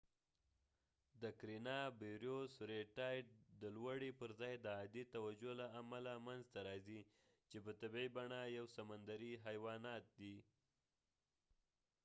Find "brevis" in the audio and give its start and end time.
2.95-3.33